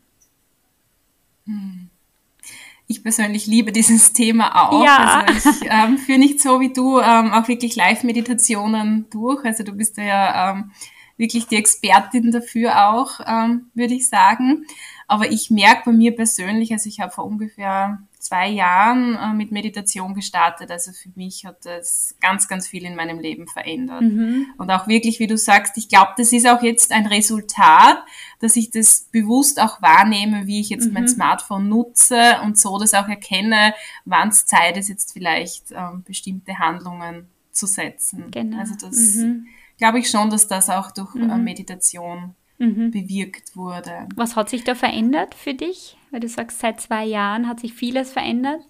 [2.86, 4.84] Ich persönlich liebe dieses Thema auch.
[4.84, 5.24] Ja.
[5.26, 9.44] Also ich ähm, führe nicht so wie du ähm, auch wirklich Live-Meditationen durch.
[9.44, 10.72] Also du bist ja ähm,
[11.20, 14.66] wirklich die Expertin dafür auch, ähm, würde ich sagen.
[15.06, 19.52] Aber ich merke bei mir persönlich, also ich habe vor ungefähr zwei Jahren äh, mit
[19.52, 20.70] Meditation gestartet.
[20.70, 24.02] Also für mich hat das ganz, ganz viel in meinem Leben verändert.
[24.02, 24.46] Mhm.
[24.56, 27.98] Und auch wirklich, wie du sagst, ich glaube, das ist auch jetzt ein Resultat,
[28.38, 30.94] dass ich das bewusst auch wahrnehme, wie ich jetzt mhm.
[30.94, 36.02] mein Smartphone nutze und so das auch erkenne, wann es Zeit ist, jetzt vielleicht ähm,
[36.06, 38.30] bestimmte Handlungen zu setzen.
[38.30, 38.58] Genau.
[38.58, 39.46] Also das mhm.
[39.80, 41.42] Glaube ich schon, dass das auch durch äh, mhm.
[41.42, 42.92] Meditation mhm.
[42.92, 44.06] bewirkt wurde.
[44.14, 45.96] Was hat sich da verändert für dich?
[46.12, 48.60] Weil du sagst, seit zwei Jahren hat sich vieles verändert.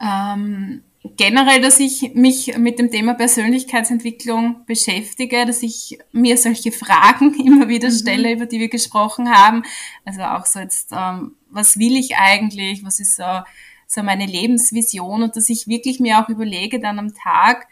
[0.00, 0.82] Ähm,
[1.16, 7.68] generell, dass ich mich mit dem Thema Persönlichkeitsentwicklung beschäftige, dass ich mir solche Fragen immer
[7.68, 7.94] wieder mhm.
[7.94, 9.62] stelle, über die wir gesprochen haben.
[10.04, 12.84] Also auch so jetzt, ähm, was will ich eigentlich?
[12.84, 13.42] Was ist so,
[13.86, 15.22] so meine Lebensvision?
[15.22, 17.68] Und dass ich wirklich mir auch überlege dann am Tag,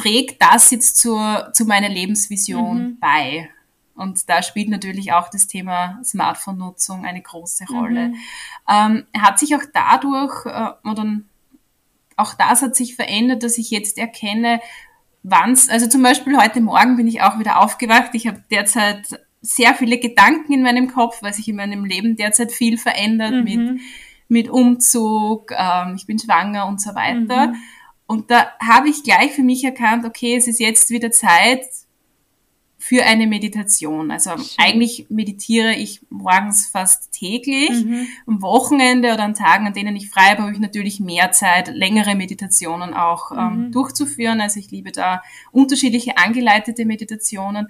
[0.00, 2.98] trägt das jetzt zur, zu meiner Lebensvision mhm.
[3.00, 3.50] bei?
[3.94, 8.08] Und da spielt natürlich auch das Thema Smartphone-Nutzung eine große Rolle.
[8.08, 8.14] Mhm.
[8.68, 11.20] Ähm, hat sich auch dadurch, äh, oder
[12.16, 14.60] auch das hat sich verändert, dass ich jetzt erkenne,
[15.22, 18.10] wann's, also zum Beispiel heute Morgen bin ich auch wieder aufgewacht.
[18.14, 22.52] Ich habe derzeit sehr viele Gedanken in meinem Kopf, weil sich in meinem Leben derzeit
[22.52, 23.44] viel verändert mhm.
[23.44, 23.80] mit,
[24.28, 27.48] mit Umzug, ähm, ich bin schwanger und so weiter.
[27.48, 27.56] Mhm.
[28.10, 31.64] Und da habe ich gleich für mich erkannt, okay, es ist jetzt wieder Zeit,
[32.76, 34.10] für eine Meditation.
[34.10, 34.46] Also Schön.
[34.56, 37.70] eigentlich meditiere ich morgens fast täglich.
[37.70, 38.08] Mhm.
[38.26, 41.68] Am Wochenende oder an Tagen, an denen ich frei habe, habe ich natürlich mehr Zeit,
[41.68, 43.72] längere Meditationen auch ähm, mhm.
[43.72, 44.40] durchzuführen.
[44.40, 47.68] Also ich liebe da unterschiedliche angeleitete Meditationen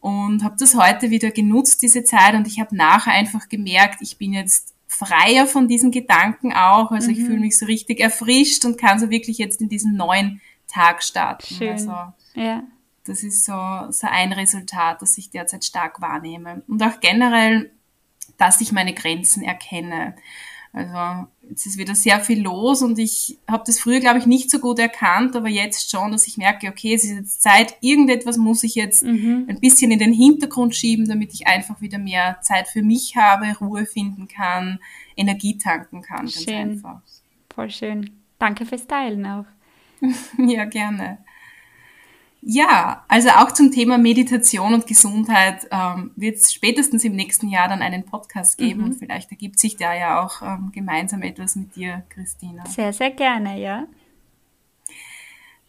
[0.00, 2.34] und habe das heute wieder genutzt, diese Zeit.
[2.34, 6.90] Und ich habe nachher einfach gemerkt, ich bin jetzt freier von diesen Gedanken auch.
[6.90, 7.16] Also mhm.
[7.16, 11.02] ich fühle mich so richtig erfrischt und kann so wirklich jetzt in diesen neuen Tag
[11.02, 11.54] starten.
[11.54, 11.70] Schön.
[11.70, 11.94] Also,
[12.34, 12.64] ja.
[13.04, 13.52] Das ist so,
[13.90, 16.62] so ein Resultat, das ich derzeit stark wahrnehme.
[16.66, 17.70] Und auch generell,
[18.36, 20.14] dass ich meine Grenzen erkenne.
[20.72, 24.50] Also jetzt ist wieder sehr viel los und ich habe das früher, glaube ich, nicht
[24.50, 28.36] so gut erkannt, aber jetzt schon, dass ich merke, okay, es ist jetzt Zeit, irgendetwas
[28.36, 29.46] muss ich jetzt mhm.
[29.48, 33.46] ein bisschen in den Hintergrund schieben, damit ich einfach wieder mehr Zeit für mich habe,
[33.60, 34.78] Ruhe finden kann,
[35.16, 36.20] Energie tanken kann.
[36.20, 36.54] Ganz schön.
[36.54, 37.00] einfach.
[37.54, 38.10] Voll schön.
[38.38, 39.46] Danke fürs Teilen auch.
[40.38, 41.18] ja, gerne.
[42.40, 47.68] Ja, also auch zum Thema Meditation und Gesundheit ähm, wird es spätestens im nächsten Jahr
[47.68, 48.86] dann einen Podcast geben mhm.
[48.86, 52.64] und vielleicht ergibt sich da ja auch ähm, gemeinsam etwas mit dir, Christina.
[52.66, 53.86] Sehr, sehr gerne, ja.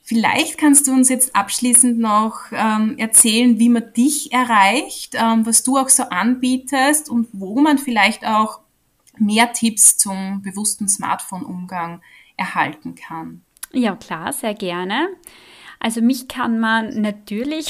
[0.03, 5.63] Vielleicht kannst du uns jetzt abschließend noch ähm, erzählen, wie man dich erreicht, ähm, was
[5.63, 8.59] du auch so anbietest und wo man vielleicht auch
[9.17, 12.01] mehr Tipps zum bewussten Smartphone-Umgang
[12.37, 13.41] erhalten kann.
[13.71, 15.09] Ja, klar, sehr gerne.
[15.79, 17.69] Also mich kann man natürlich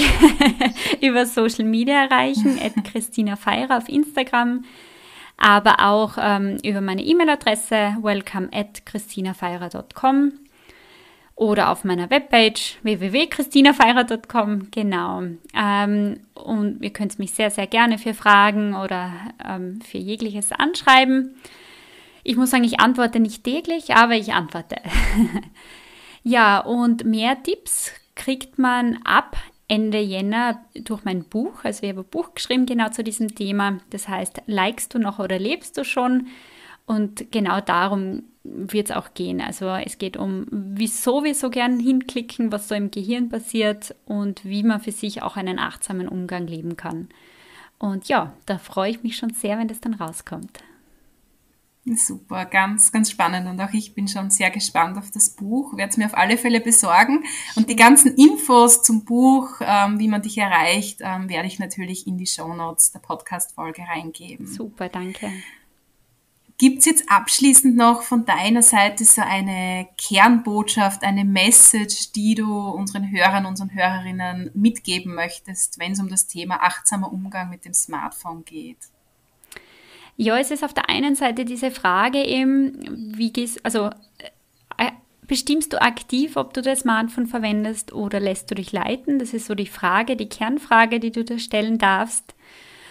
[1.01, 4.65] über Social Media erreichen, at Christina Feirer auf Instagram,
[5.37, 10.33] aber auch ähm, über meine E-Mail-Adresse welcome at christinafeirer.com
[11.35, 15.21] oder auf meiner Webpage www.christinafeirer.com, genau.
[15.55, 19.13] Ähm, und ihr könnt mich sehr, sehr gerne für Fragen oder
[19.47, 21.35] ähm, für jegliches anschreiben.
[22.23, 24.77] Ich muss sagen, ich antworte nicht täglich, aber ich antworte.
[26.23, 29.37] Ja, und mehr Tipps kriegt man ab
[29.69, 31.63] Ende Jänner durch mein Buch.
[31.63, 33.79] Also ich habe ein Buch geschrieben genau zu diesem Thema.
[33.91, 36.27] Das heißt, likest du noch oder lebst du schon?
[36.85, 39.39] Und genau darum wird es auch gehen.
[39.39, 44.43] Also es geht um, wieso wir so gern hinklicken, was so im Gehirn passiert und
[44.43, 47.07] wie man für sich auch einen achtsamen Umgang leben kann.
[47.77, 50.59] Und ja, da freue ich mich schon sehr, wenn das dann rauskommt.
[51.97, 53.47] Super, ganz, ganz spannend.
[53.47, 56.37] Und auch ich bin schon sehr gespannt auf das Buch, werde es mir auf alle
[56.37, 57.23] Fälle besorgen.
[57.55, 62.07] Und die ganzen Infos zum Buch, ähm, wie man dich erreicht, ähm, werde ich natürlich
[62.07, 64.45] in die Show Notes der Podcast-Folge reingeben.
[64.45, 65.31] Super, danke.
[66.59, 72.53] Gibt es jetzt abschließend noch von deiner Seite so eine Kernbotschaft, eine Message, die du
[72.69, 77.73] unseren Hörern, unseren Hörerinnen mitgeben möchtest, wenn es um das Thema achtsamer Umgang mit dem
[77.73, 78.77] Smartphone geht?
[80.21, 83.89] Ja, es ist auf der einen Seite diese Frage eben, wie gehst, also
[84.77, 84.91] äh,
[85.25, 89.17] bestimmst du aktiv, ob du das Smartphone verwendest oder lässt du dich leiten?
[89.17, 92.35] Das ist so die Frage, die Kernfrage, die du da stellen darfst.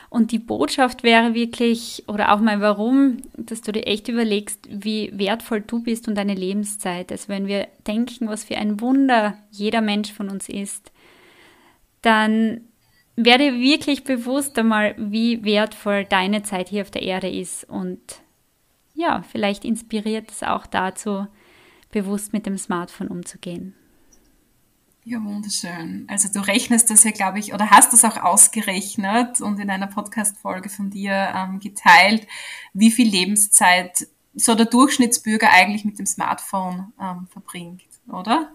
[0.08, 5.10] Und die Botschaft wäre wirklich, oder auch mal warum, dass du dir echt überlegst, wie
[5.12, 7.12] wertvoll du bist und deine Lebenszeit.
[7.12, 10.92] Also wenn wir denken, was für ein Wunder jeder Mensch von uns ist,
[12.00, 12.62] dann
[13.24, 18.00] werde wirklich bewusst einmal, wie wertvoll deine Zeit hier auf der Erde ist und
[18.94, 21.26] ja, vielleicht inspiriert es auch dazu,
[21.90, 23.74] bewusst mit dem Smartphone umzugehen.
[25.04, 26.04] Ja, wunderschön.
[26.08, 29.86] Also du rechnest das ja, glaube ich, oder hast das auch ausgerechnet und in einer
[29.86, 32.26] Podcast-Folge von dir ähm, geteilt,
[32.74, 38.52] wie viel Lebenszeit so der Durchschnittsbürger eigentlich mit dem Smartphone ähm, verbringt, oder?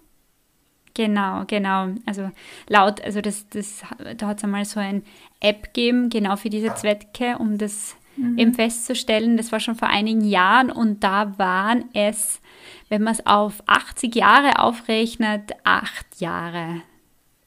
[0.94, 1.88] Genau, genau.
[2.06, 2.30] Also
[2.68, 3.82] laut, also das, das,
[4.18, 5.04] da hat es einmal so ein
[5.40, 8.38] App gegeben, genau für diese Zwecke, um das mhm.
[8.38, 9.38] eben festzustellen.
[9.38, 12.42] Das war schon vor einigen Jahren und da waren es,
[12.90, 16.82] wenn man es auf 80 Jahre aufrechnet, acht Jahre.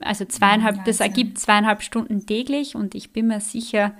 [0.00, 3.94] Also zweieinhalb, das ergibt zweieinhalb Stunden täglich und ich bin mir sicher,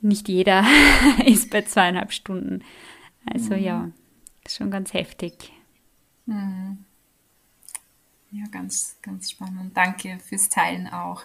[0.00, 0.64] nicht jeder
[1.24, 2.62] ist bei zweieinhalb Stunden.
[3.32, 3.62] Also mhm.
[3.62, 3.90] ja,
[4.44, 5.52] ist schon ganz heftig.
[6.26, 6.84] Mhm.
[8.36, 9.76] Ja, ganz, ganz spannend.
[9.76, 11.22] Danke fürs Teilen auch.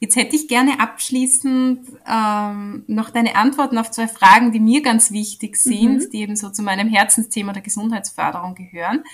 [0.00, 5.10] Jetzt hätte ich gerne abschließend ähm, noch deine Antworten auf zwei Fragen, die mir ganz
[5.10, 6.10] wichtig sind, mhm.
[6.10, 9.04] die eben so zu meinem Herzensthema der Gesundheitsförderung gehören.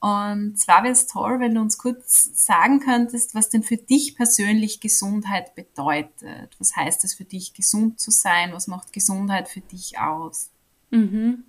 [0.00, 4.16] Und zwar wäre es toll, wenn du uns kurz sagen könntest, was denn für dich
[4.16, 6.56] persönlich Gesundheit bedeutet.
[6.58, 8.54] Was heißt es für dich, gesund zu sein?
[8.54, 10.48] Was macht Gesundheit für dich aus?
[10.90, 11.44] Mhm.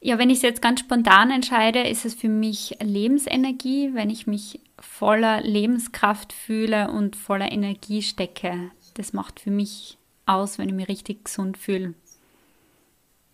[0.00, 4.26] Ja, wenn ich es jetzt ganz spontan entscheide, ist es für mich Lebensenergie, wenn ich
[4.26, 8.70] mich voller Lebenskraft fühle und voller Energie stecke.
[8.94, 9.96] das macht für mich
[10.26, 11.94] aus, wenn ich mich richtig gesund fühle.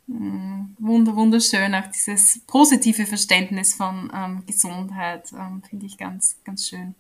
[0.07, 6.69] Mm, wunder, wunderschön, auch dieses positive Verständnis von ähm, Gesundheit ähm, finde ich ganz, ganz
[6.69, 6.95] schön.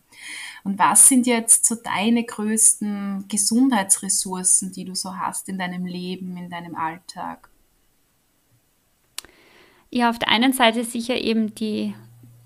[0.62, 6.36] Und was sind jetzt so deine größten Gesundheitsressourcen, die du so hast in deinem Leben,
[6.38, 7.50] in deinem Alltag?
[9.94, 11.94] Ja, auf der einen Seite sicher eben die,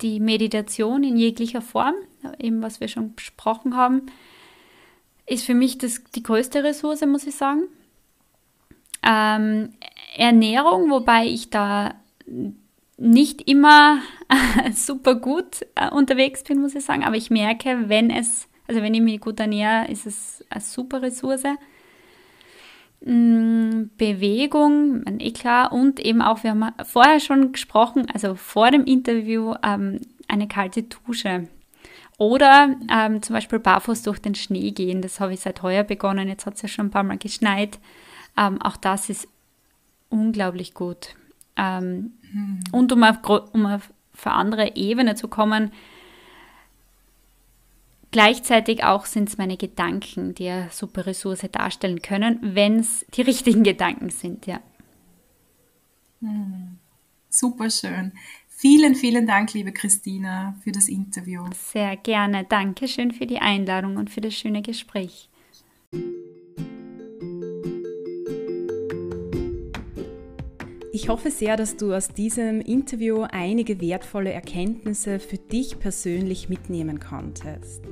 [0.03, 1.94] die Meditation in jeglicher Form,
[2.38, 4.03] eben was wir schon besprochen haben,
[5.24, 7.62] ist für mich das, die größte Ressource, muss ich sagen.
[9.03, 9.70] Ähm,
[10.14, 11.94] Ernährung, wobei ich da
[12.99, 14.03] nicht immer
[14.74, 18.92] super gut äh, unterwegs bin, muss ich sagen, aber ich merke, wenn es, also wenn
[18.92, 21.44] ich mich gut ernähre, ist es eine super Ressource.
[23.01, 28.84] Mm, Bewegung, eh klar, und eben auch, wir haben vorher schon gesprochen, also vor dem
[28.84, 31.49] Interview, ähm, eine kalte Dusche.
[32.18, 35.03] Oder ähm, zum Beispiel barfuß durch den Schnee gehen.
[35.03, 36.28] Das habe ich seit heuer begonnen.
[36.28, 37.78] Jetzt hat es ja schon ein paar Mal geschneit.
[38.36, 39.28] Ähm, auch das ist
[40.11, 41.14] unglaublich gut.
[41.57, 42.61] Ähm, hm.
[42.72, 43.18] Und um auf,
[43.53, 43.90] um auf
[44.24, 45.70] andere Ebene zu kommen,
[48.11, 53.23] Gleichzeitig auch sind es meine Gedanken, die eine super Ressource darstellen können, wenn es die
[53.23, 54.61] richtigen Gedanken sind, ja.
[56.21, 56.79] Hm.
[57.29, 58.13] Super schön.
[58.49, 61.45] Vielen, vielen Dank, liebe Christina, für das Interview.
[61.55, 62.45] Sehr gerne.
[62.45, 65.29] Dankeschön für die Einladung und für das schöne Gespräch.
[71.01, 76.99] Ich hoffe sehr, dass du aus diesem Interview einige wertvolle Erkenntnisse für dich persönlich mitnehmen
[76.99, 77.84] konntest.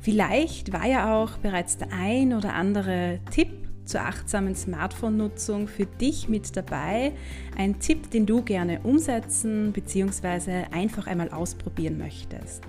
[0.00, 3.48] Vielleicht war ja auch bereits der ein oder andere Tipp
[3.84, 7.12] zur achtsamen Smartphone-Nutzung für dich mit dabei.
[7.56, 10.64] Ein Tipp, den du gerne umsetzen bzw.
[10.72, 12.64] einfach einmal ausprobieren möchtest.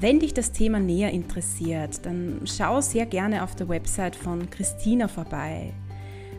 [0.00, 5.08] Wenn dich das Thema näher interessiert, dann schau sehr gerne auf der Website von Christina
[5.08, 5.74] vorbei.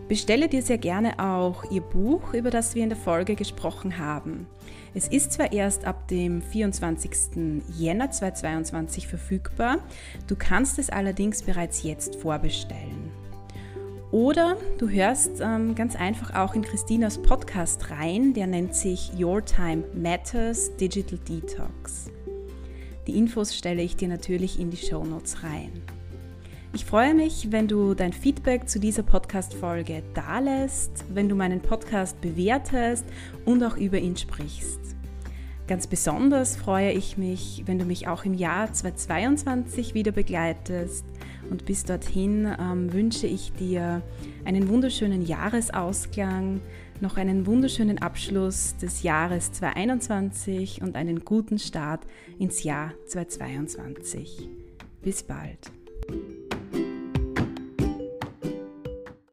[0.07, 4.45] Bestelle dir sehr gerne auch ihr Buch, über das wir in der Folge gesprochen haben.
[4.93, 7.63] Es ist zwar erst ab dem 24.
[7.75, 9.79] Jänner 2022 verfügbar,
[10.27, 13.11] du kannst es allerdings bereits jetzt vorbestellen.
[14.11, 19.43] Oder du hörst ähm, ganz einfach auch in Christinas Podcast rein, der nennt sich Your
[19.43, 22.11] Time Matters Digital Detox.
[23.07, 25.81] Die Infos stelle ich dir natürlich in die Show Notes rein.
[26.75, 32.19] Ich freue mich, wenn du dein Feedback zu dieser Podcast-Folge dalässt, wenn du meinen Podcast
[32.19, 33.05] bewertest
[33.45, 34.81] und auch über ihn sprichst.
[35.69, 41.05] Ganz besonders freue ich mich, wenn du mich auch im Jahr 2022 wieder begleitest.
[41.49, 44.01] Und bis dorthin ähm, wünsche ich dir
[44.43, 46.59] einen wunderschönen Jahresausklang,
[46.99, 52.05] noch einen wunderschönen Abschluss des Jahres 2021 und einen guten Start
[52.37, 54.49] ins Jahr 2022.
[55.01, 55.71] Bis bald.